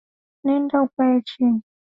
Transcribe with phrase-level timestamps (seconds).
[0.43, 1.61] Nenda ukae chini